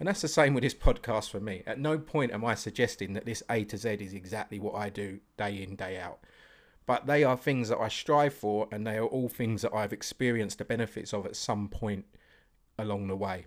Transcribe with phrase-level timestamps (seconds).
[0.00, 1.62] And that's the same with this podcast for me.
[1.66, 4.88] At no point am I suggesting that this A to Z is exactly what I
[4.88, 6.20] do day in, day out.
[6.86, 9.92] But they are things that I strive for, and they are all things that I've
[9.92, 12.06] experienced the benefits of at some point
[12.78, 13.44] along the way.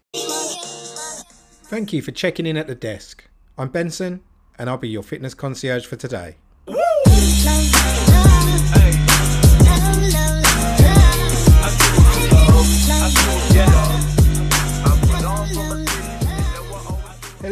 [1.65, 3.27] Thank you for checking in at the desk.
[3.57, 4.21] I'm Benson,
[4.59, 6.37] and I'll be your fitness concierge for today.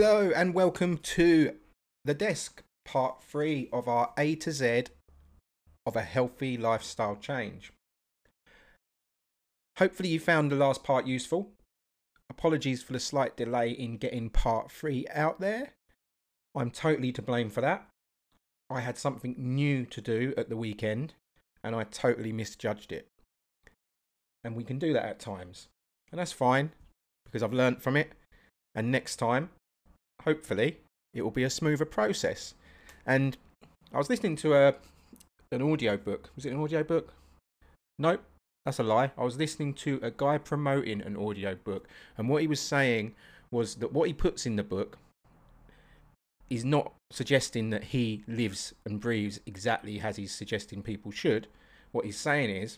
[0.03, 1.57] Hello, and welcome to
[2.05, 4.85] the desk, part three of our A to Z
[5.85, 7.71] of a healthy lifestyle change.
[9.77, 11.51] Hopefully, you found the last part useful.
[12.31, 15.73] Apologies for the slight delay in getting part three out there.
[16.55, 17.87] I'm totally to blame for that.
[18.71, 21.13] I had something new to do at the weekend
[21.63, 23.07] and I totally misjudged it.
[24.43, 25.67] And we can do that at times.
[26.11, 26.71] And that's fine
[27.23, 28.13] because I've learnt from it.
[28.73, 29.51] And next time,
[30.25, 30.77] hopefully,
[31.13, 32.53] it will be a smoother process.
[33.05, 33.37] And
[33.93, 34.75] I was listening to a
[35.51, 36.29] an audio book.
[36.35, 37.13] Was it an audio book?
[37.99, 38.23] Nope,
[38.65, 39.11] that's a lie.
[39.17, 43.13] I was listening to a guy promoting an audio book, and what he was saying
[43.51, 44.97] was that what he puts in the book
[46.49, 51.47] is not suggesting that he lives and breathes exactly as he's suggesting people should.
[51.91, 52.77] What he's saying is,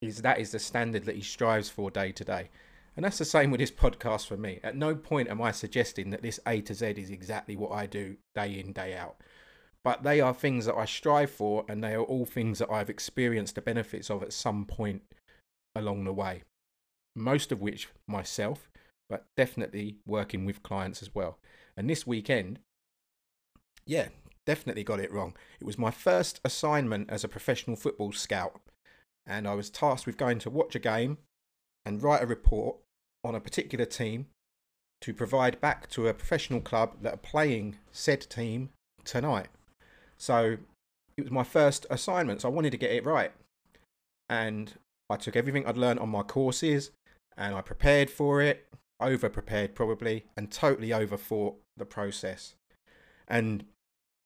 [0.00, 2.50] is that is the standard that he strives for day to day.
[2.96, 4.60] And that's the same with this podcast for me.
[4.62, 7.86] At no point am I suggesting that this A to Z is exactly what I
[7.86, 9.16] do day in, day out.
[9.82, 12.88] But they are things that I strive for, and they are all things that I've
[12.88, 15.02] experienced the benefits of at some point
[15.74, 16.42] along the way.
[17.16, 18.70] Most of which myself,
[19.10, 21.38] but definitely working with clients as well.
[21.76, 22.60] And this weekend,
[23.86, 24.08] yeah,
[24.46, 25.34] definitely got it wrong.
[25.60, 28.60] It was my first assignment as a professional football scout,
[29.26, 31.18] and I was tasked with going to watch a game
[31.84, 32.76] and write a report
[33.24, 34.26] on a particular team
[35.00, 38.70] to provide back to a professional club that are playing said team
[39.04, 39.48] tonight.
[40.16, 40.56] So
[41.16, 43.32] it was my first assignment, so I wanted to get it right.
[44.28, 44.72] And
[45.10, 46.90] I took everything I'd learned on my courses
[47.36, 48.66] and I prepared for it,
[49.00, 52.54] over prepared probably, and totally overthought the process.
[53.28, 53.64] And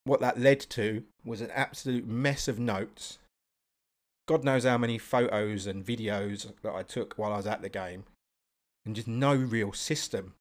[0.04, 3.18] what that led to was an absolute mess of notes.
[4.26, 7.68] God knows how many photos and videos that I took while I was at the
[7.68, 8.04] game,
[8.88, 10.32] and just no real system.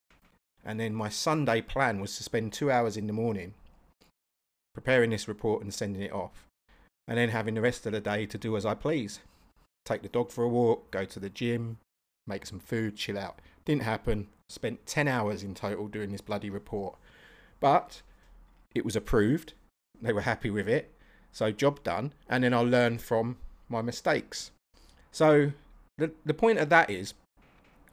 [0.63, 3.53] And then my Sunday plan was to spend two hours in the morning
[4.73, 6.47] preparing this report and sending it off,
[7.07, 9.19] and then having the rest of the day to do as I please.
[9.83, 11.77] Take the dog for a walk, go to the gym,
[12.25, 13.39] make some food, chill out.
[13.65, 14.27] Didn't happen.
[14.47, 16.95] Spent 10 hours in total doing this bloody report.
[17.59, 18.01] But
[18.73, 19.53] it was approved.
[20.01, 20.93] They were happy with it.
[21.33, 22.13] So, job done.
[22.29, 23.37] And then I'll learn from
[23.67, 24.51] my mistakes.
[25.11, 25.51] So,
[25.97, 27.13] the, the point of that is,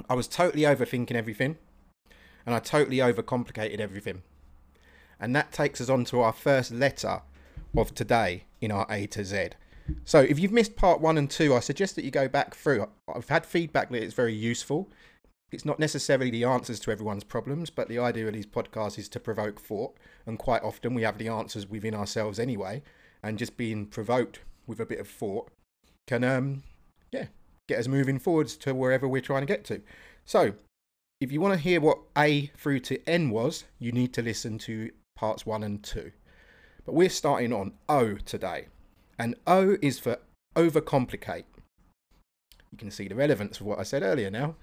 [0.09, 1.59] I was totally overthinking everything.
[2.47, 4.23] And I totally overcomplicated everything.
[5.19, 7.23] And that takes us on to our first letter
[7.77, 9.51] of today in our A to Z.
[10.05, 12.89] So, if you've missed part one and two, I suggest that you go back through.
[13.15, 14.91] I've had feedback that it's very useful.
[15.53, 19.09] It's not necessarily the answers to everyone's problems, but the idea of these podcasts is
[19.11, 19.97] to provoke thought.
[20.27, 22.83] And quite often we have the answers within ourselves anyway.
[23.23, 25.51] And just being provoked with a bit of thought
[26.07, 26.63] can, um,
[27.13, 27.27] yeah,
[27.69, 29.83] get us moving forwards to wherever we're trying to get to.
[30.25, 30.55] So,
[31.21, 34.59] if you want to hear what A through to N was, you need to listen
[34.59, 36.13] to parts one and two.
[36.85, 38.67] But we're starting on O today.
[39.19, 40.19] And O is for
[40.57, 41.45] overcomplicate.
[42.73, 44.57] You can see the relevance of what I said earlier now.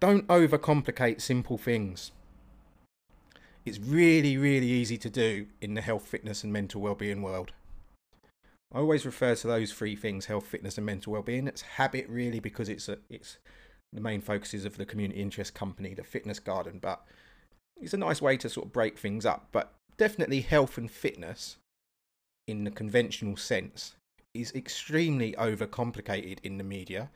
[0.00, 2.12] Don't overcomplicate simple things.
[3.66, 7.52] It's really, really easy to do in the health, fitness, and mental well-being world.
[8.72, 11.46] I always refer to those three things: health, fitness, and mental well-being.
[11.46, 13.38] It's habit, really, because it's a, it's
[13.92, 16.78] the main focuses of the community interest company, the Fitness Garden.
[16.80, 17.02] But
[17.80, 19.48] it's a nice way to sort of break things up.
[19.52, 21.56] But definitely, health and fitness,
[22.46, 23.94] in the conventional sense,
[24.34, 27.10] is extremely overcomplicated in the media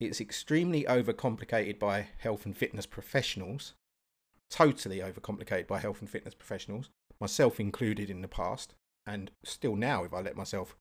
[0.00, 3.74] it's extremely overcomplicated by health and fitness professionals,
[4.48, 6.88] totally overcomplicated by health and fitness professionals,
[7.20, 8.74] myself included in the past,
[9.10, 10.76] and still now if I let myself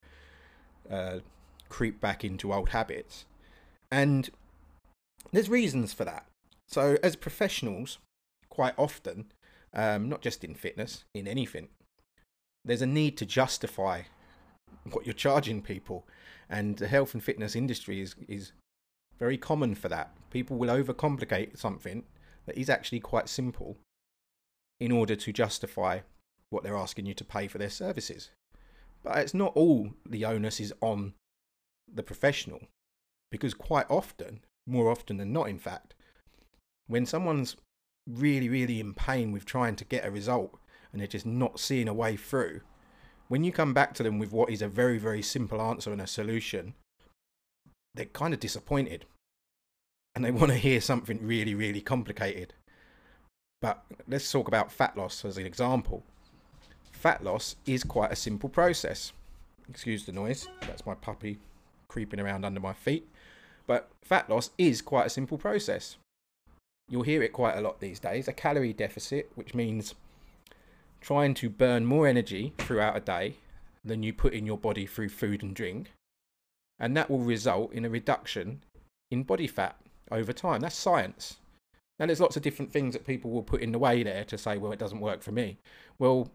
[0.90, 1.20] uh,
[1.68, 3.26] creep back into old habits.
[3.92, 4.30] And
[5.31, 6.26] there's reasons for that.
[6.68, 7.98] So, as professionals,
[8.50, 9.31] quite often,
[9.74, 11.70] um, not just in fitness, in anything,
[12.64, 14.04] there's a need to justify
[14.92, 16.08] what you're charging people.
[16.50, 18.52] And the health and fitness industry is, is
[19.18, 20.14] very common for that.
[20.30, 22.04] People will overcomplicate something
[22.46, 23.78] that is actually quite simple
[24.80, 26.00] in order to justify
[26.50, 28.30] what they're asking you to pay for their services.
[29.04, 31.13] But it's not all the onus is on
[31.92, 32.62] the professional,
[33.31, 35.96] because quite often, more often than not, in fact,
[36.88, 37.56] when someone's
[38.07, 40.57] really, really in pain with trying to get a result
[40.92, 42.62] and they're just not seeing a way through,
[43.28, 46.02] when you come back to them with what is a very, very simple answer and
[46.02, 46.74] a solution,
[47.94, 49.06] they're kind of disappointed
[50.16, 52.54] and they want to hear something really, really complicated.
[53.62, 56.04] But let's talk about fat loss as an example.
[57.00, 59.13] Fat loss is quite a simple process.
[59.69, 61.38] Excuse the noise, that's my puppy
[61.88, 63.07] creeping around under my feet.
[63.66, 65.96] But fat loss is quite a simple process.
[66.90, 69.96] You'll hear it quite a lot these days a calorie deficit, which means
[71.00, 73.36] trying to burn more energy throughout a day
[73.86, 75.94] than you put in your body through food and drink.
[76.81, 78.62] And that will result in a reduction
[79.10, 79.78] in body fat
[80.12, 80.60] over time.
[80.60, 81.38] That's science.
[81.98, 84.38] Now, there's lots of different things that people will put in the way there to
[84.38, 85.60] say, well, it doesn't work for me.
[85.98, 86.30] Well,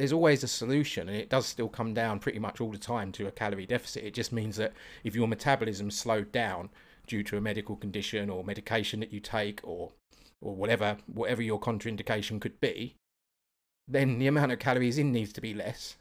[0.00, 3.12] there's always a solution, and it does still come down pretty much all the time
[3.12, 4.02] to a calorie deficit.
[4.02, 4.72] It just means that
[5.04, 6.70] if your metabolism slowed down
[7.06, 9.92] due to a medical condition or medication that you take or
[10.40, 12.94] or whatever whatever your contraindication could be,
[13.86, 15.96] then the amount of calories in needs to be less.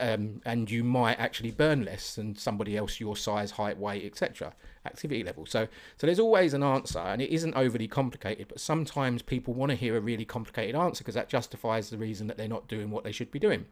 [0.00, 4.54] Um, and you might actually burn less than somebody else your size, height, weight, etc.
[4.86, 5.44] Activity level.
[5.44, 5.68] So,
[5.98, 8.48] so there's always an answer, and it isn't overly complicated.
[8.48, 12.26] But sometimes people want to hear a really complicated answer because that justifies the reason
[12.26, 13.66] that they're not doing what they should be doing.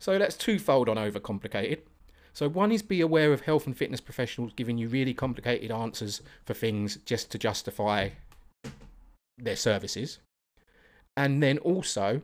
[0.00, 1.80] So that's twofold on overcomplicated.
[2.32, 6.20] So one is be aware of health and fitness professionals giving you really complicated answers
[6.44, 8.10] for things just to justify
[9.38, 10.18] their services.
[11.16, 12.22] And then also,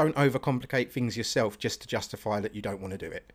[0.00, 3.34] don't overcomplicate things yourself just to justify that you don't want to do it.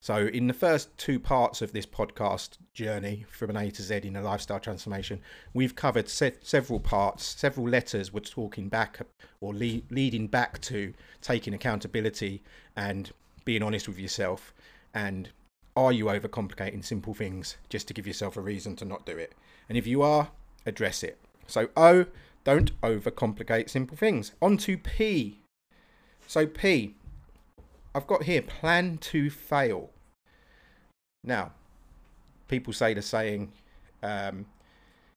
[0.00, 4.02] So, in the first two parts of this podcast journey from an A to Z
[4.04, 5.20] in a lifestyle transformation,
[5.52, 9.00] we've covered se- several parts, several letters were talking back
[9.40, 12.44] or le- leading back to taking accountability
[12.76, 13.10] and
[13.44, 14.54] being honest with yourself.
[14.94, 15.30] And
[15.74, 19.32] are you overcomplicating simple things just to give yourself a reason to not do it?
[19.68, 20.30] And if you are,
[20.64, 21.18] address it.
[21.48, 22.06] So, O,
[22.44, 24.30] don't overcomplicate simple things.
[24.40, 25.40] On to P.
[26.28, 26.94] So, P,
[27.94, 29.88] I've got here plan to fail.
[31.24, 31.52] Now,
[32.48, 33.50] people say the saying,
[34.02, 34.44] um,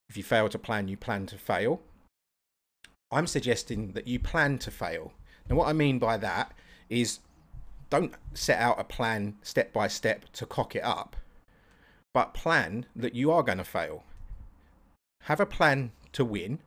[0.09, 1.81] if you fail to plan, you plan to fail.
[3.11, 5.11] I'm suggesting that you plan to fail.
[5.49, 6.53] Now, what I mean by that
[6.89, 7.19] is
[7.89, 11.17] don't set out a plan step by step to cock it up,
[12.13, 14.05] but plan that you are going to fail.
[15.23, 16.59] Have a plan to win,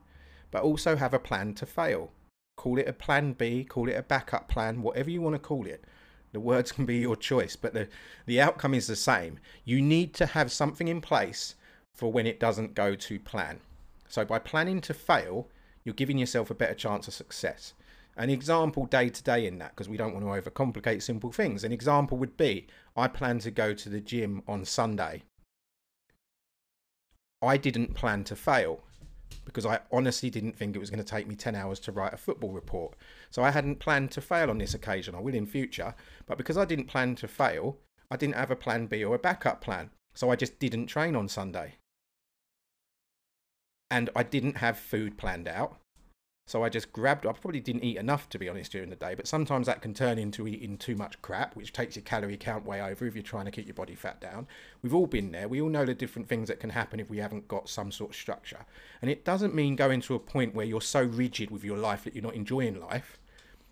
[0.51, 2.11] but also have a plan to fail.
[2.57, 5.67] Call it a plan B, call it a backup plan, whatever you want to call
[5.67, 5.85] it.
[6.33, 7.89] The words can be your choice, but the,
[8.27, 9.39] the outcome is the same.
[9.65, 11.55] You need to have something in place
[11.93, 13.61] for when it doesn't go to plan.
[14.09, 15.49] So by planning to fail,
[15.85, 17.75] you're giving yourself a better chance of success.
[18.17, 21.65] An example day to day in that, because we don't want to overcomplicate simple things.
[21.65, 22.67] An example would be
[22.97, 25.23] I plan to go to the gym on Sunday.
[27.43, 28.81] I didn't plan to fail
[29.45, 32.13] because I honestly didn't think it was going to take me 10 hours to write
[32.13, 32.95] a football report.
[33.31, 35.15] So I hadn't planned to fail on this occasion.
[35.15, 35.95] I will in future,
[36.27, 37.79] but because I didn't plan to fail,
[38.11, 39.91] I didn't have a plan B or a backup plan.
[40.15, 41.77] So I just didn't train on Sunday.
[43.91, 45.79] And I didn't have food planned out.
[46.47, 49.15] So I just grabbed, I probably didn't eat enough to be honest during the day,
[49.15, 52.67] but sometimes that can turn into eating too much crap, which takes your calorie count
[52.67, 54.47] way over if you're trying to keep your body fat down.
[54.83, 55.49] We've all been there.
[55.49, 58.11] We all know the different things that can happen if we haven't got some sort
[58.11, 58.67] of structure.
[59.01, 62.05] And it doesn't mean going to a point where you're so rigid with your life
[62.05, 63.19] that you're not enjoying life.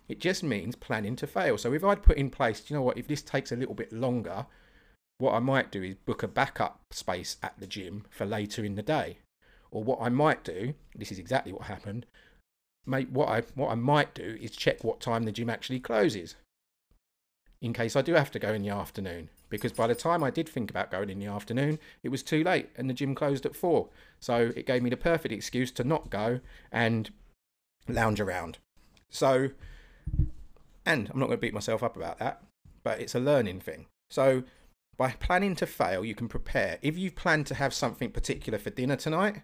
[0.09, 1.59] It just means planning to fail.
[1.59, 3.93] So if I'd put in place, you know what, if this takes a little bit
[3.93, 4.47] longer,
[5.19, 8.73] what I might do is book a backup space at the gym for later in
[8.75, 9.19] the day.
[9.69, 12.07] Or what I might do, this is exactly what happened,
[12.85, 16.35] mate, what I what I might do is check what time the gym actually closes,
[17.61, 19.29] in case I do have to go in the afternoon.
[19.49, 22.43] Because by the time I did think about going in the afternoon, it was too
[22.43, 23.89] late and the gym closed at four.
[24.19, 26.39] So it gave me the perfect excuse to not go
[26.71, 27.11] and
[27.87, 28.57] lounge around.
[29.11, 29.51] So,
[30.85, 32.41] and I'm not going to beat myself up about that,
[32.83, 33.85] but it's a learning thing.
[34.09, 34.43] So
[34.97, 36.79] by planning to fail, you can prepare.
[36.81, 39.43] If you plan to have something particular for dinner tonight,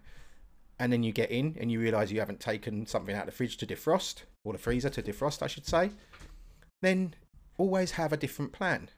[0.79, 3.31] and then you get in and you realize you haven't taken something out of the
[3.33, 5.91] fridge to defrost, or the freezer to defrost, I should say,
[6.81, 7.13] then
[7.57, 8.89] always have a different plan.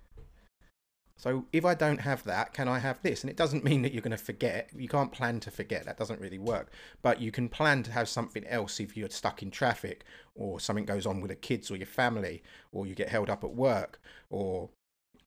[1.18, 3.22] So if I don't have that, can I have this?
[3.22, 4.72] And it doesn't mean that you're going to forget.
[4.76, 5.86] You can't plan to forget.
[5.86, 6.72] That doesn't really work.
[7.04, 10.86] But you can plan to have something else if you're stuck in traffic or something
[10.86, 14.02] goes on with the kids or your family or you get held up at work
[14.32, 14.70] or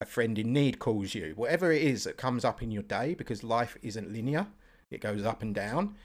[0.01, 1.31] a friend in need calls you.
[1.37, 4.47] Whatever it is that comes up in your day because life isn't linear.
[4.91, 5.95] It goes up and down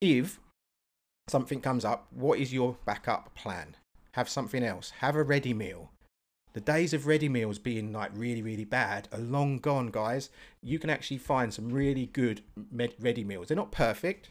[0.00, 0.40] if
[1.28, 3.76] something comes up, what is your backup plan?
[4.12, 4.90] Have something else.
[4.98, 5.90] Have a ready meal.
[6.54, 10.30] The days of ready meals being like really, really bad are long gone, guys.
[10.62, 12.42] You can actually find some really good
[12.98, 13.48] ready meals.
[13.48, 14.30] They're not perfect,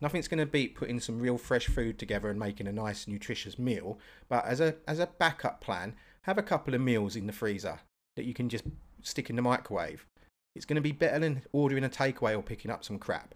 [0.00, 3.58] Nothing's going to beat putting some real fresh food together and making a nice nutritious
[3.58, 3.98] meal.
[4.28, 7.80] But as a as a backup plan, have a couple of meals in the freezer
[8.16, 8.64] that you can just
[9.02, 10.06] stick in the microwave.
[10.54, 13.34] It's going to be better than ordering a takeaway or picking up some crap.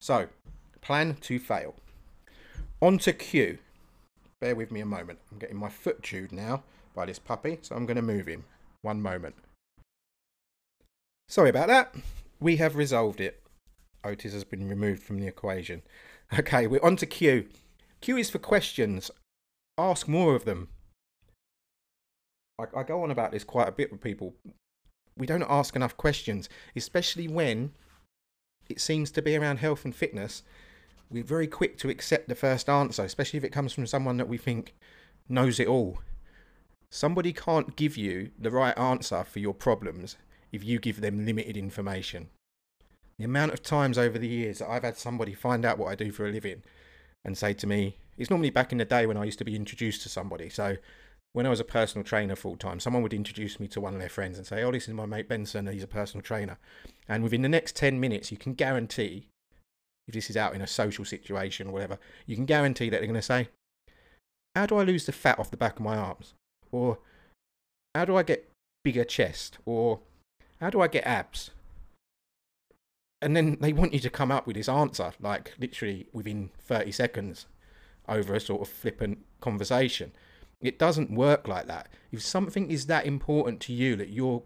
[0.00, 0.28] So,
[0.80, 1.74] plan to fail.
[2.80, 3.58] On to Q.
[4.40, 5.18] Bear with me a moment.
[5.32, 6.62] I'm getting my foot chewed now
[6.94, 8.44] by this puppy, so I'm going to move him.
[8.82, 9.34] One moment.
[11.28, 11.94] Sorry about that.
[12.38, 13.42] We have resolved it.
[14.04, 15.82] Otis has been removed from the equation.
[16.38, 17.48] Okay, we're on to Q.
[18.00, 19.10] Q is for questions.
[19.78, 20.68] Ask more of them.
[22.58, 24.34] I, I go on about this quite a bit with people.
[25.16, 27.72] We don't ask enough questions, especially when
[28.68, 30.42] it seems to be around health and fitness.
[31.10, 34.28] We're very quick to accept the first answer, especially if it comes from someone that
[34.28, 34.74] we think
[35.28, 35.98] knows it all.
[36.90, 40.16] Somebody can't give you the right answer for your problems
[40.52, 42.28] if you give them limited information.
[43.18, 45.94] The amount of times over the years that I've had somebody find out what I
[45.94, 46.62] do for a living
[47.24, 49.56] and say to me, it's normally back in the day when I used to be
[49.56, 50.48] introduced to somebody.
[50.48, 50.76] So
[51.36, 54.00] when I was a personal trainer full time, someone would introduce me to one of
[54.00, 56.56] their friends and say, Oh, this is my mate Benson, he's a personal trainer.
[57.10, 59.26] And within the next 10 minutes, you can guarantee,
[60.08, 63.06] if this is out in a social situation or whatever, you can guarantee that they're
[63.06, 63.48] going to say,
[64.54, 66.32] How do I lose the fat off the back of my arms?
[66.72, 67.00] Or
[67.94, 68.50] how do I get
[68.82, 69.58] bigger chest?
[69.66, 70.00] Or
[70.58, 71.50] how do I get abs?
[73.20, 76.92] and then they want you to come up with this answer, like literally within 30
[76.92, 77.46] seconds
[78.08, 80.12] over a sort of flippant conversation.
[80.60, 81.88] It doesn't work like that.
[82.12, 84.42] If something is that important to you that you're,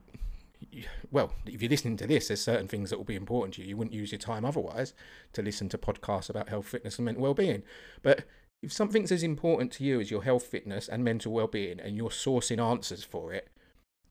[1.10, 3.68] well, if you're listening to this, there's certain things that will be important to you.
[3.68, 4.92] You wouldn't use your time otherwise
[5.32, 7.62] to listen to podcasts about health, fitness, and mental well-being.
[8.02, 8.24] But
[8.62, 12.10] if something's as important to you as your health, fitness, and mental well-being, and you're
[12.10, 13.48] sourcing answers for it,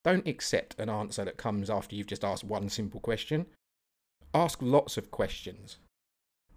[0.03, 3.45] don't accept an answer that comes after you've just asked one simple question
[4.33, 5.77] ask lots of questions.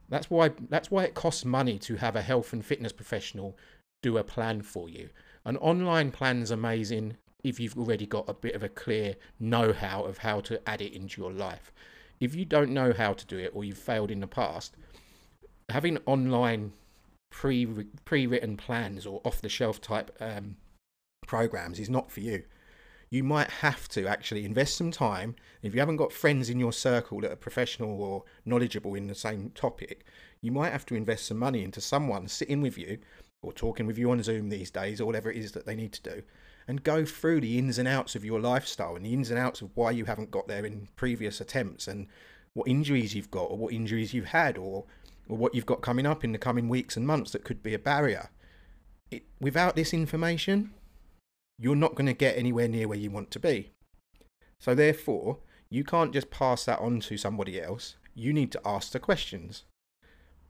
[0.09, 3.57] That's why that's why it costs money to have a health and fitness professional
[4.03, 5.09] do a plan for you.
[5.45, 10.05] An online plan is amazing if you've already got a bit of a clear know-how
[10.05, 11.73] of how to add it into your life.
[12.21, 14.77] If you don't know how to do it or you've failed in the past,
[15.69, 16.73] having online
[17.31, 17.67] pre
[18.05, 20.57] pre-written plans or off-the-shelf type um,
[21.27, 22.45] programs is not for you
[23.13, 25.37] you might have to actually invest some time.
[25.61, 29.15] If you haven't got friends in your circle that are professional or knowledgeable in the
[29.15, 30.07] same topic,
[30.41, 32.97] you might have to invest some money into someone sitting with you
[33.43, 35.93] or talking with you on Zoom these days or whatever it is that they need
[35.93, 36.23] to do
[36.69, 39.61] and go through the ins and outs of your lifestyle and the ins and outs
[39.63, 42.07] of why you haven't got there in previous attempts and
[42.55, 44.85] what injuries you've got or what injuries you've had or
[45.29, 47.75] or what you've got coming up in the coming weeks and months that could be
[47.75, 48.31] a barrier.
[49.11, 50.73] It, without this information,
[51.59, 53.71] you're not going to get anywhere near where you want to be.
[54.59, 55.39] So, therefore,
[55.71, 57.97] you can't just pass that on to somebody else.
[58.15, 59.65] You need to ask the questions.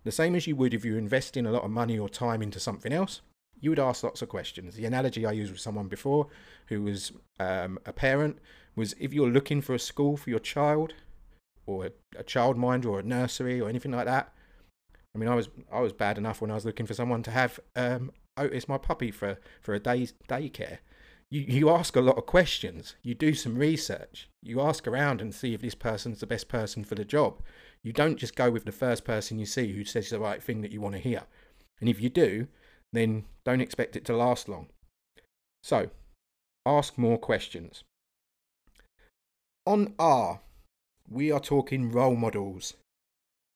[0.05, 2.43] The same as you would if you invest in a lot of money or time
[2.43, 3.21] into something else,
[3.61, 4.75] you would ask lots of questions.
[4.75, 6.27] The analogy I used with someone before
[6.67, 8.39] who was um, a parent
[8.75, 10.95] was if you're looking for a school for your child
[11.67, 14.33] or a, a childminder or a nursery or anything like that.
[15.15, 17.31] I mean, I was I was bad enough when I was looking for someone to
[17.31, 20.79] have um, Otis, my puppy, for for a day's daycare
[21.33, 22.95] you, you ask a lot of questions.
[23.03, 24.29] You do some research.
[24.43, 27.41] You ask around and see if this person's the best person for the job.
[27.83, 30.61] You don't just go with the first person you see who says the right thing
[30.61, 31.23] that you want to hear.
[31.81, 32.49] And if you do,
[32.93, 34.69] then don't expect it to last long.
[35.63, 35.89] So,
[36.67, 37.83] ask more questions.
[39.65, 40.41] On R,
[41.09, 42.75] we are talking role models.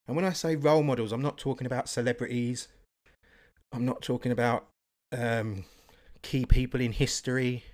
[0.06, 2.68] And when I say role models, I'm not talking about celebrities.
[3.70, 4.66] I'm not talking about
[5.12, 5.66] um,
[6.22, 7.64] key people in history.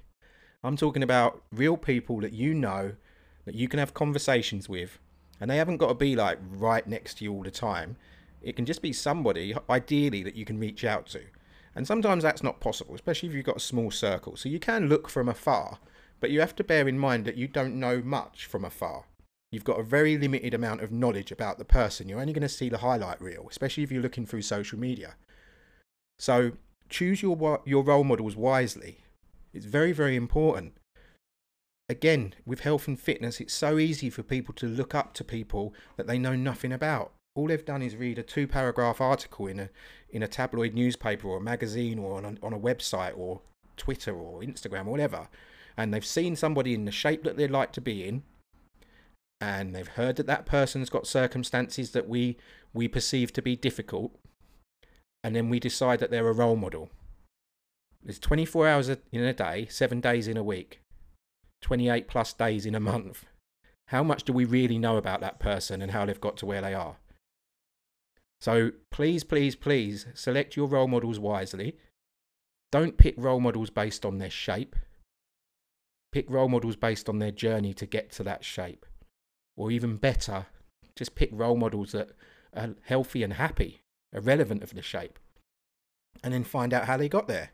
[0.65, 2.93] I'm talking about real people that you know
[3.45, 4.99] that you can have conversations with,
[5.41, 7.97] and they haven't got to be like right next to you all the time.
[8.41, 11.23] It can just be somebody, ideally, that you can reach out to.
[11.75, 14.37] And sometimes that's not possible, especially if you've got a small circle.
[14.37, 15.79] So you can look from afar,
[16.21, 19.05] but you have to bear in mind that you don't know much from afar.
[19.51, 22.09] You've got a very limited amount of knowledge about the person.
[22.09, 25.15] You're only going to see the highlight reel, especially if you're looking through social media.
[26.19, 26.53] So
[26.93, 28.99] choose your your role models wisely.
[29.53, 30.75] It's very very important.
[31.89, 35.75] Again, with health and fitness, it's so easy for people to look up to people
[35.97, 37.13] that they know nothing about.
[37.35, 39.71] All they've done is read a two paragraph article in a
[40.11, 43.41] in a tabloid newspaper or a magazine or on a, on a website or
[43.77, 45.29] Twitter or Instagram or whatever,
[45.77, 48.23] and they've seen somebody in the shape that they'd like to be in,
[49.41, 52.37] and they've heard that that person's got circumstances that we
[52.75, 54.13] we perceive to be difficult,
[55.25, 56.91] and then we decide that they're a role model.
[58.03, 60.81] There's 24 hours in a day, seven days in a week,
[61.61, 63.25] 28 plus days in a month.
[63.89, 66.61] How much do we really know about that person and how they've got to where
[66.61, 66.97] they are?
[68.41, 71.77] So please, please, please select your role models wisely.
[72.73, 74.75] Don't pick role models based on their shape.
[76.11, 78.85] Pick role models based on their journey to get to that shape.
[79.57, 80.47] Or even better,
[80.97, 82.11] just pick role models that
[82.55, 83.83] are healthy and happy,
[84.13, 85.19] irrelevant of the shape.
[86.23, 87.51] And then find out how they got there.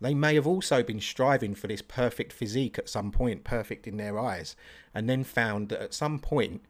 [0.00, 3.98] They may have also been striving for this perfect physique at some point, perfect in
[3.98, 4.56] their eyes,
[4.94, 6.62] and then found that at some point,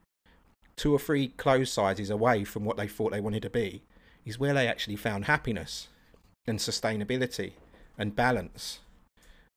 [0.76, 3.82] two or three clothes sizes away from what they thought they wanted to be,
[4.24, 5.88] is where they actually found happiness
[6.46, 7.52] and sustainability
[7.96, 8.80] and balance.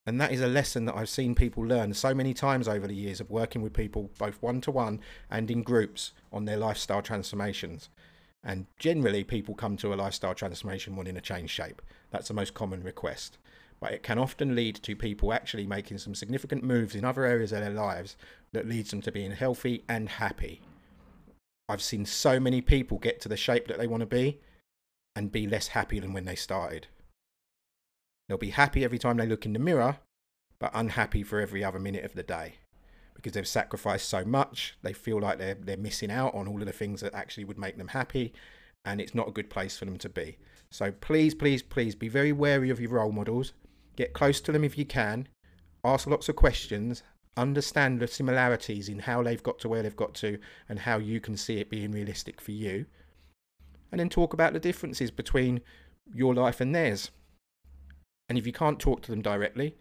[0.05, 2.93] And that is a lesson that I've seen people learn so many times over the
[2.93, 4.99] years of working with people, both one to one
[5.31, 7.89] and in groups, on their lifestyle transformations.
[8.43, 11.81] And generally, people come to a lifestyle transformation wanting to change shape.
[12.11, 13.37] That's the most common request
[13.83, 17.51] but it can often lead to people actually making some significant moves in other areas
[17.51, 18.15] of their lives
[18.53, 20.61] that leads them to being healthy and happy.
[21.67, 24.39] I've seen so many people get to the shape that they want to be
[25.17, 26.87] and be less happy than when they started.
[28.29, 29.97] They'll be happy every time they look in the mirror,
[30.59, 32.59] but unhappy for every other minute of the day
[33.23, 34.75] because they've sacrificed so much.
[34.83, 37.57] They feel like they're, they're missing out on all of the things that actually would
[37.57, 38.33] make them happy,
[38.85, 40.37] and it's not a good place for them to be.
[40.69, 43.53] So please, please, please be very wary of your role models
[43.95, 45.27] Get close to them if you can.
[45.83, 47.03] Ask lots of questions.
[47.37, 50.39] Understand the similarities in how they've got to where they've got to
[50.69, 52.85] and how you can see it being realistic for you.
[53.91, 55.61] And then talk about the differences between
[56.13, 57.11] your life and theirs.
[58.29, 59.75] And if you can't talk to them directly,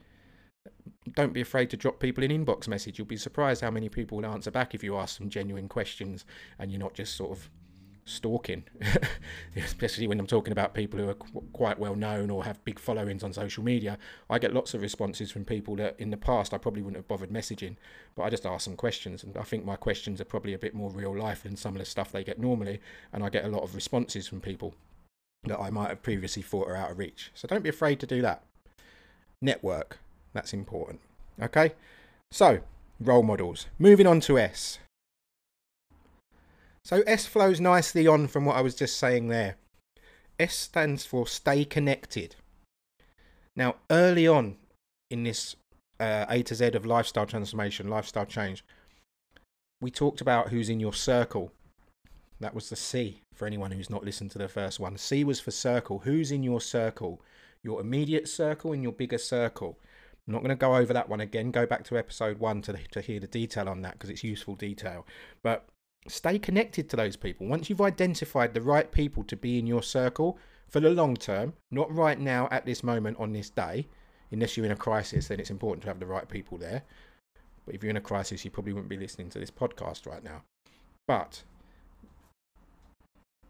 [1.14, 2.98] don't be afraid to drop people an inbox message.
[2.98, 6.24] You'll be surprised how many people will answer back if you ask some genuine questions
[6.58, 7.50] and you're not just sort of
[8.04, 8.64] stalking,
[9.56, 12.78] especially when I'm talking about people who are qu- quite well known or have big
[12.78, 13.98] followings on social media.
[14.28, 17.08] I get lots of responses from people that in the past I probably wouldn't have
[17.08, 17.76] bothered messaging,
[18.16, 20.74] but I just ask them questions, and I think my questions are probably a bit
[20.74, 22.80] more real life than some of the stuff they get normally,
[23.12, 24.74] and I get a lot of responses from people
[25.44, 27.30] that I might have previously thought are out of reach.
[27.34, 28.44] So don't be afraid to do that.
[29.40, 29.98] Network,
[30.32, 31.00] that's important.
[31.40, 31.72] Okay,
[32.30, 32.60] so
[33.00, 33.66] role models.
[33.78, 34.78] Moving on to S.
[36.84, 39.56] So S flows nicely on from what I was just saying there.
[40.38, 42.36] S stands for stay connected.
[43.54, 44.56] Now, early on
[45.10, 45.56] in this
[46.00, 48.64] uh, A to Z of lifestyle transformation, lifestyle change,
[49.80, 51.52] we talked about who's in your circle.
[52.40, 54.96] That was the C for anyone who's not listened to the first one.
[54.96, 56.00] C was for circle.
[56.00, 57.20] Who's in your circle?
[57.62, 59.78] Your immediate circle and your bigger circle.
[60.26, 61.50] I'm not going to go over that one again.
[61.50, 64.54] Go back to episode one to, to hear the detail on that because it's useful
[64.54, 65.06] detail.
[65.42, 65.68] But
[66.08, 67.46] stay connected to those people.
[67.46, 71.54] Once you've identified the right people to be in your circle for the long term,
[71.70, 73.88] not right now at this moment on this day,
[74.30, 76.82] unless you're in a crisis, then it's important to have the right people there.
[77.66, 80.22] But if you're in a crisis, you probably wouldn't be listening to this podcast right
[80.22, 80.42] now.
[81.06, 81.42] But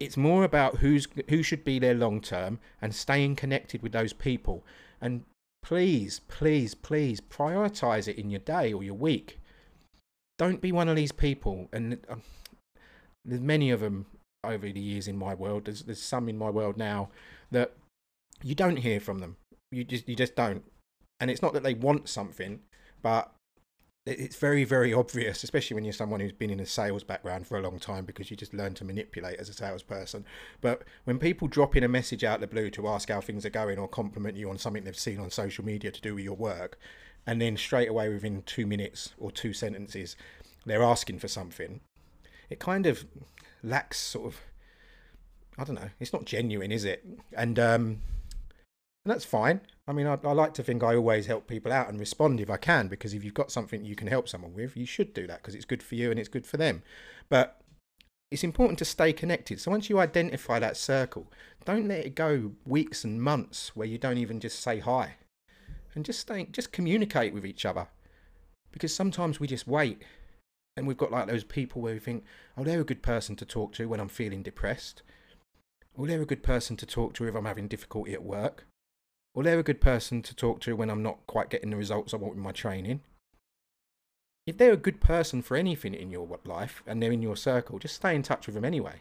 [0.01, 4.13] it's more about who's who should be there long term and staying connected with those
[4.13, 4.65] people.
[5.01, 5.25] And
[5.63, 9.39] please, please, please prioritize it in your day or your week.
[10.39, 12.23] Don't be one of these people and um,
[13.25, 14.07] there's many of them
[14.45, 15.67] over the years in my world.
[15.67, 17.11] There's there's some in my world now
[17.51, 17.73] that
[18.43, 19.37] you don't hear from them.
[19.71, 20.65] You just you just don't.
[21.21, 22.61] And it's not that they want something,
[23.01, 23.33] but
[24.05, 27.57] it's very very obvious, especially when you're someone who's been in a sales background for
[27.57, 30.25] a long time, because you just learn to manipulate as a salesperson.
[30.61, 33.47] But when people drop in a message out of the blue to ask how things
[33.47, 36.25] are going or compliment you on something they've seen on social media to do with
[36.25, 36.79] your work,
[37.27, 40.17] and then straight away within two minutes or two sentences,
[40.67, 41.81] they're asking for something
[42.53, 43.07] it kind of
[43.63, 44.41] lacks sort of
[45.59, 45.91] I don't know.
[46.01, 47.05] It's not genuine, is it?
[47.37, 48.01] And um,
[49.05, 49.61] and that's fine.
[49.87, 52.49] I mean, I, I, like to think I always help people out and respond if
[52.49, 55.27] I can, because if you've got something you can help someone with, you should do
[55.27, 56.83] that because it's good for you and it's good for them.
[57.29, 57.61] But
[58.31, 59.61] it's important to stay connected.
[59.61, 61.27] So once you identify that circle,
[61.65, 65.17] don't let it go weeks and months where you don't even just say hi,
[65.95, 67.89] and just stay, just communicate with each other,
[68.71, 70.03] because sometimes we just wait
[70.77, 72.25] and we've got like those people where we think,
[72.57, 75.03] oh, they're a good person to talk to when I'm feeling depressed.
[75.95, 78.67] Or they're a good person to talk to if I'm having difficulty at work.
[79.35, 82.13] Or they're a good person to talk to when I'm not quite getting the results
[82.13, 83.01] I want with my training.
[84.47, 87.79] If they're a good person for anything in your life and they're in your circle,
[87.79, 88.97] just stay in touch with them anyway.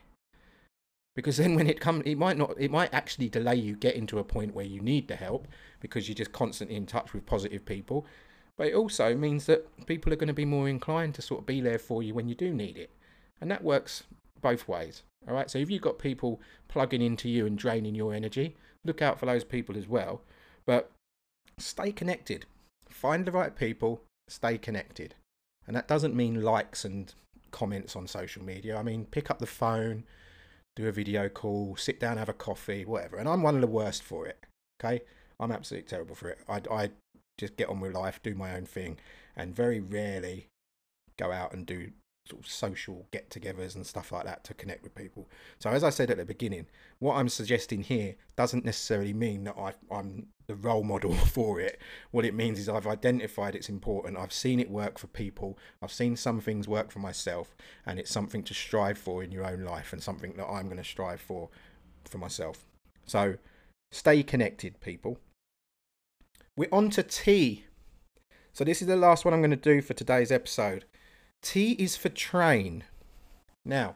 [1.15, 4.19] Because then when it comes, it might not, it might actually delay you getting to
[4.19, 5.47] a point where you need the help
[5.81, 8.05] because you're just constantly in touch with positive people
[8.61, 11.45] but it also means that people are going to be more inclined to sort of
[11.47, 12.91] be there for you when you do need it.
[13.41, 14.03] And that works
[14.39, 15.01] both ways.
[15.27, 15.49] All right.
[15.49, 19.25] So if you've got people plugging into you and draining your energy, look out for
[19.25, 20.21] those people as well.
[20.65, 20.91] But
[21.57, 22.45] stay connected.
[22.89, 25.15] Find the right people, stay connected.
[25.67, 27.13] And that doesn't mean likes and
[27.51, 28.77] comments on social media.
[28.77, 30.03] I mean, pick up the phone,
[30.75, 33.17] do a video call, sit down, have a coffee, whatever.
[33.17, 34.45] And I'm one of the worst for it.
[34.83, 35.01] Okay,
[35.39, 36.39] I'm absolutely terrible for it.
[36.49, 36.89] I, I
[37.37, 38.97] just get on with life, do my own thing,
[39.35, 40.47] and very rarely
[41.17, 41.91] go out and do
[42.29, 45.27] sort of social get-togethers and stuff like that to connect with people.
[45.59, 46.67] So as I said at the beginning,
[46.99, 51.79] what I'm suggesting here doesn't necessarily mean that I, I'm the role model for it.
[52.11, 54.17] What it means is I've identified it's important.
[54.17, 55.57] I've seen it work for people.
[55.81, 57.55] I've seen some things work for myself,
[57.85, 60.77] and it's something to strive for in your own life, and something that I'm going
[60.77, 61.49] to strive for
[62.05, 62.65] for myself.
[63.05, 63.35] So
[63.91, 65.17] stay connected, people.
[66.57, 67.65] We're on to T.
[68.53, 70.85] So this is the last one I'm going to do for today's episode.
[71.41, 72.83] T is for train.
[73.65, 73.95] Now,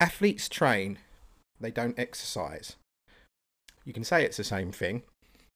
[0.00, 0.98] athletes train,
[1.60, 2.76] they don't exercise.
[3.84, 5.02] You can say it's the same thing,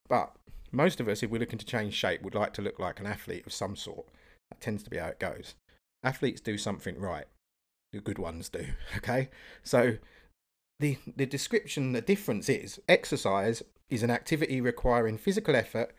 [0.09, 0.35] but
[0.71, 3.07] most of us, if we're looking to change shape, would like to look like an
[3.07, 4.07] athlete of some sort.
[4.51, 5.55] That tends to be how it goes.
[6.03, 7.27] Athletes do something right.
[7.93, 8.67] The good ones do.
[8.97, 9.29] Okay?
[9.63, 9.99] So
[10.81, 15.95] the the description, the difference is exercise is an activity requiring physical effort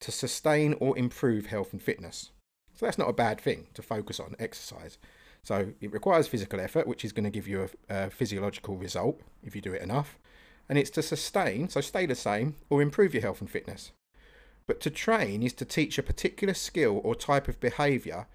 [0.00, 2.30] to sustain or improve health and fitness.
[2.74, 4.98] So that's not a bad thing to focus on exercise.
[5.42, 9.20] So it requires physical effort, which is going to give you a, a, physiological result
[9.42, 10.18] if you do it enough.
[10.68, 13.92] And it's to sustain, so stay the same, or improve your health and fitness.
[14.66, 18.26] But to train is to teach a particular skill or type of behaviour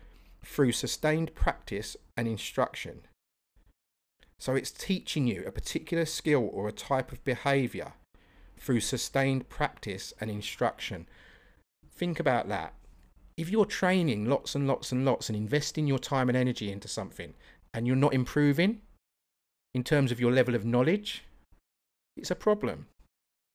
[0.46, 3.02] through sustained practice and instruction.
[4.38, 7.94] So it's teaching you a particular skill or a type of behaviour
[8.58, 11.08] through sustained practice and instruction.
[11.92, 12.74] Think about that
[13.40, 16.90] if you're training lots and lots and lots and investing your time and energy into
[16.90, 17.34] something
[17.74, 18.82] and you're not improving
[19.74, 21.24] in terms of your level of knowledge,
[22.18, 22.88] it's a problem.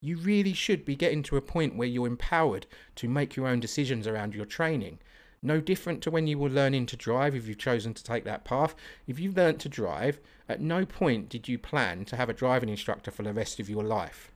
[0.01, 3.61] You really should be getting to a point where you're empowered to make your own
[3.61, 5.01] decisions around your training.
[5.43, 8.47] No different to when you were learning to drive if you've chosen to take that
[8.47, 8.75] path.
[9.07, 10.19] If you've learned to drive,
[10.49, 13.69] at no point did you plan to have a driving instructor for the rest of
[13.69, 14.33] your life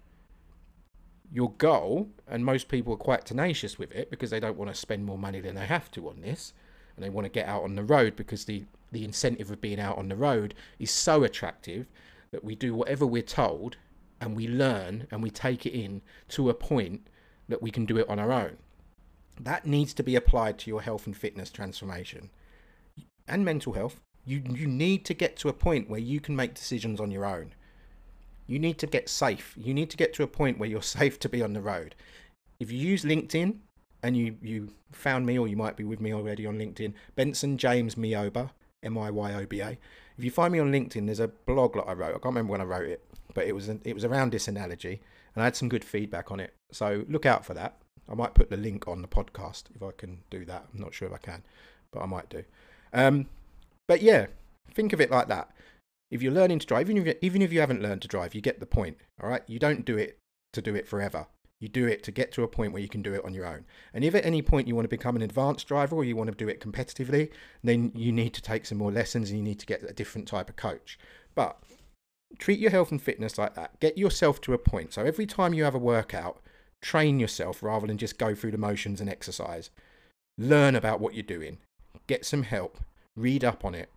[1.33, 4.75] your goal, and most people are quite tenacious with it because they don't want to
[4.75, 6.55] spend more money than they have to on this,
[6.97, 9.81] and they want to get out on the road because the, the incentive of being
[9.81, 11.87] out on the road is so attractive
[12.31, 13.77] that we do whatever we're told
[14.21, 17.07] and we learn and we take it in to a point
[17.49, 18.57] that we can do it on our own.
[19.41, 22.31] That needs to be applied to your health and fitness transformation
[23.27, 24.01] and mental health.
[24.25, 27.25] You, you need to get to a point where you can make decisions on your
[27.25, 27.55] own
[28.49, 29.55] you need to get safe.
[29.57, 31.95] You need to get to a point where you're safe to be on the road.
[32.59, 33.59] If you use LinkedIn
[34.03, 37.59] and you, you found me, or you might be with me already on LinkedIn, Benson
[37.59, 38.51] James Miyoba,
[38.83, 39.79] M I Y O B A.
[40.17, 42.11] If you find me on LinkedIn, there's a blog that I wrote.
[42.11, 45.01] I can't remember when I wrote it, but it was it was around this analogy,
[45.35, 46.55] and I had some good feedback on it.
[46.73, 47.77] So look out for that.
[48.09, 50.67] I might put the link on the podcast if I can do that.
[50.73, 51.43] I'm not sure if I can,
[51.93, 52.43] but I might do.
[52.93, 53.27] Um,
[53.87, 54.27] but yeah,
[54.73, 55.51] think of it like that
[56.11, 58.41] if you're learning to drive, even if, even if you haven't learned to drive, you
[58.41, 58.97] get the point.
[59.23, 59.43] All right.
[59.47, 60.19] You don't do it
[60.53, 61.27] to do it forever.
[61.61, 63.45] You do it to get to a point where you can do it on your
[63.45, 63.65] own.
[63.93, 66.31] And if at any point you want to become an advanced driver or you want
[66.31, 67.31] to do it competitively,
[67.65, 70.29] then you need to take some more lessons and you need to get a different
[70.29, 70.99] type of coach.
[71.35, 71.59] But
[72.39, 73.81] treat your health and fitness like that.
[73.81, 74.93] Get yourself to a point.
[74.93, 76.41] So every time you have a workout,
[76.81, 79.71] train yourself rather than just go through the motions and exercise.
[80.39, 81.59] Learn about what you're doing.
[82.07, 82.79] Get some help.
[83.17, 83.91] Read up on it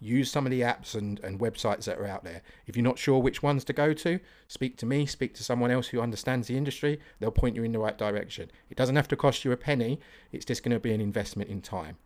[0.00, 2.42] use some of the apps and, and websites that are out there.
[2.66, 5.70] If you're not sure which ones to go to, speak to me, speak to someone
[5.70, 7.00] else who understands the industry.
[7.18, 8.50] They'll point you in the right direction.
[8.70, 10.00] It doesn't have to cost you a penny,
[10.32, 11.96] it's just going to be an investment in time.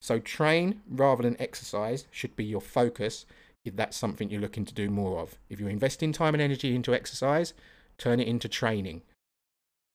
[0.00, 3.24] So, train rather than exercise should be your focus
[3.64, 5.38] if that's something you're looking to do more of.
[5.48, 7.54] If you're investing time and energy into exercise,
[7.98, 9.02] turn it into training.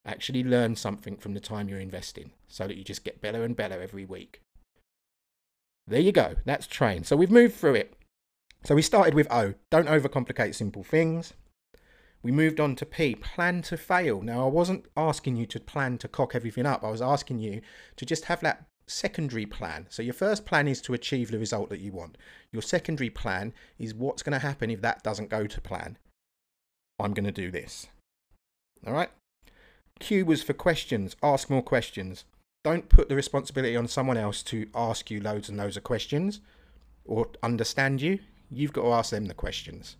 [0.05, 3.57] Actually, learn something from the time you're investing so that you just get better and
[3.57, 4.39] better every week.
[5.87, 6.35] There you go.
[6.45, 7.03] That's train.
[7.03, 7.93] So we've moved through it.
[8.63, 9.53] So we started with O.
[9.69, 11.33] Don't overcomplicate simple things.
[12.21, 13.15] We moved on to P.
[13.15, 14.21] Plan to fail.
[14.21, 16.83] Now, I wasn't asking you to plan to cock everything up.
[16.83, 17.61] I was asking you
[17.95, 19.85] to just have that secondary plan.
[19.89, 22.17] So your first plan is to achieve the result that you want.
[22.51, 25.97] Your secondary plan is what's going to happen if that doesn't go to plan.
[26.99, 27.87] I'm going to do this.
[28.85, 29.09] All right.
[29.99, 31.15] Q was for questions.
[31.23, 32.25] Ask more questions.
[32.63, 36.41] Don't put the responsibility on someone else to ask you loads and loads of questions
[37.05, 38.19] or understand you.
[38.51, 39.95] You've got to ask them the questions.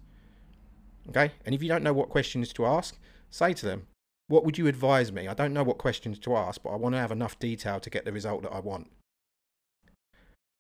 [1.10, 1.32] Okay?
[1.46, 2.98] And if you don't know what questions to ask,
[3.30, 3.88] say to them,
[4.28, 5.28] What would you advise me?
[5.28, 7.90] I don't know what questions to ask, but I want to have enough detail to
[7.90, 8.92] get the result that I want.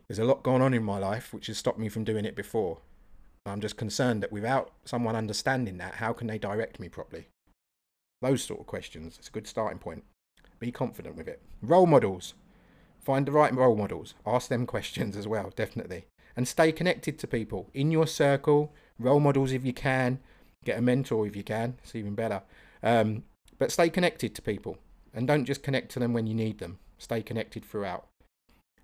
[0.07, 2.35] There's a lot going on in my life which has stopped me from doing it
[2.35, 2.79] before.
[3.45, 7.27] I'm just concerned that without someone understanding that, how can they direct me properly?
[8.21, 9.17] Those sort of questions.
[9.17, 10.03] It's a good starting point.
[10.59, 11.41] Be confident with it.
[11.61, 12.33] Role models.
[12.99, 14.15] Find the right role models.
[14.25, 16.05] Ask them questions as well, definitely.
[16.37, 20.19] and stay connected to people in your circle, role models if you can,
[20.63, 22.43] get a mentor if you can, it's even better.
[22.83, 23.23] Um,
[23.57, 24.77] but stay connected to people
[25.13, 26.77] and don't just connect to them when you need them.
[26.99, 28.05] Stay connected throughout.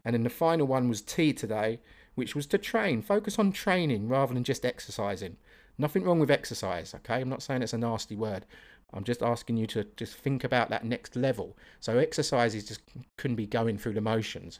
[0.03, 1.79] And then the final one was T today,
[2.15, 3.03] which was to train.
[3.03, 5.37] Focus on training rather than just exercising.
[5.77, 7.21] Nothing wrong with exercise, okay?
[7.21, 8.45] I'm not saying it's a nasty word.
[8.93, 11.57] I'm just asking you to just think about that next level.
[11.79, 12.81] So exercise is just
[13.17, 14.59] couldn't be going through the motions.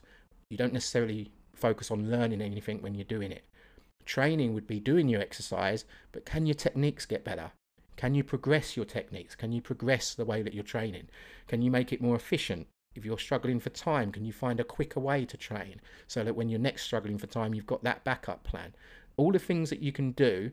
[0.50, 3.44] You don't necessarily focus on learning anything when you're doing it.
[4.06, 7.52] Training would be doing your exercise, but can your techniques get better?
[7.96, 9.36] Can you progress your techniques?
[9.36, 11.08] Can you progress the way that you're training?
[11.48, 12.68] Can you make it more efficient?
[12.96, 16.36] If you're struggling for time, can you find a quicker way to train so that
[16.36, 18.76] when you're next struggling for time, you've got that backup plan?
[19.16, 20.52] All the things that you can do,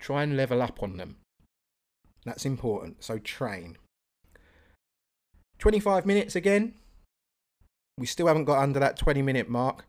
[0.00, 1.16] try and level up on them.
[2.24, 3.04] That's important.
[3.04, 3.78] So train.
[5.58, 6.74] 25 minutes again.
[7.98, 9.86] We still haven't got under that 20 minute mark.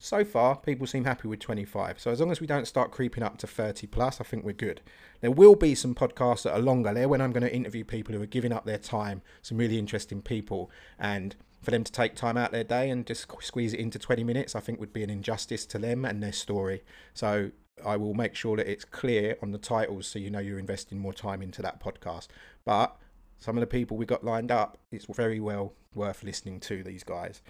[0.00, 1.98] So far, people seem happy with 25.
[1.98, 4.52] So as long as we don't start creeping up to 30 plus, I think we're
[4.52, 4.80] good.
[5.20, 8.14] There will be some podcasts that are longer there when I'm going to interview people
[8.14, 12.14] who are giving up their time, some really interesting people, and for them to take
[12.14, 14.92] time out of their day and just squeeze it into 20 minutes, I think would
[14.92, 16.84] be an injustice to them and their story.
[17.12, 17.50] So
[17.84, 20.98] I will make sure that it's clear on the titles so you know you're investing
[20.98, 22.28] more time into that podcast.
[22.64, 22.96] But
[23.38, 27.04] some of the people we got lined up, it's very well worth listening to these
[27.04, 27.40] guys.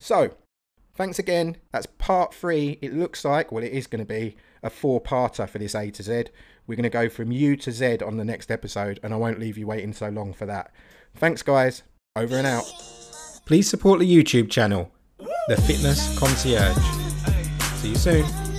[0.00, 0.34] So,
[0.94, 1.56] thanks again.
[1.72, 2.78] That's part three.
[2.82, 5.90] It looks like, well, it is going to be a four parter for this A
[5.90, 6.24] to Z.
[6.66, 9.38] We're going to go from U to Z on the next episode, and I won't
[9.38, 10.72] leave you waiting so long for that.
[11.14, 11.82] Thanks, guys.
[12.16, 12.64] Over and out.
[13.46, 14.90] Please support the YouTube channel,
[15.48, 16.76] The Fitness Concierge.
[17.80, 18.55] See you soon.